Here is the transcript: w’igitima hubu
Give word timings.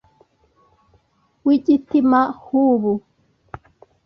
w’igitima 1.45 2.19
hubu 2.43 2.91